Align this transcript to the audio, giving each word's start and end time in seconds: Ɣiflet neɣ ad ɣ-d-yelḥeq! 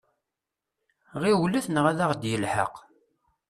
Ɣiflet 1.21 1.65
neɣ 1.69 1.85
ad 1.91 1.99
ɣ-d-yelḥeq! 2.11 2.75